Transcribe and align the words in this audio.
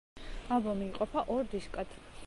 ალბომი 0.55 0.87
იყოფა 0.93 1.25
ორ 1.37 1.53
დისკად. 1.55 1.99